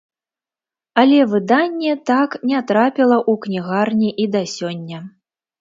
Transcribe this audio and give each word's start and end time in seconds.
Але 1.01 1.19
выданне 1.33 1.93
так 2.11 2.29
не 2.53 2.63
трапіла 2.71 3.17
ў 3.31 3.45
кнігарні 3.45 4.09
і 4.25 4.29
да 4.39 4.43
сёння. 4.57 4.97